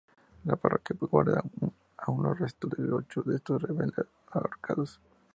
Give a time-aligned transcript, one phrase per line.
[0.45, 1.43] La parroquia guarda
[1.99, 4.99] aun los restos de ocho de estos rebeldes ahorcados.